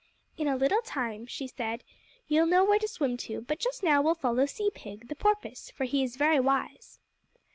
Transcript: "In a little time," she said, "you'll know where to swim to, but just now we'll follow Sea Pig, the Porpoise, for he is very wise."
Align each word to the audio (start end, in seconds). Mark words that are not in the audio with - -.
"In 0.35 0.47
a 0.47 0.57
little 0.57 0.81
time," 0.81 1.27
she 1.27 1.45
said, 1.45 1.83
"you'll 2.27 2.47
know 2.47 2.65
where 2.65 2.79
to 2.79 2.87
swim 2.87 3.17
to, 3.17 3.39
but 3.41 3.59
just 3.59 3.83
now 3.83 4.01
we'll 4.01 4.15
follow 4.15 4.47
Sea 4.47 4.71
Pig, 4.73 5.09
the 5.09 5.15
Porpoise, 5.15 5.69
for 5.69 5.83
he 5.83 6.01
is 6.03 6.15
very 6.15 6.39
wise." 6.39 6.97